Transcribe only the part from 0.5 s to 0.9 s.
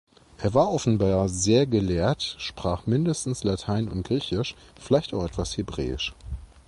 war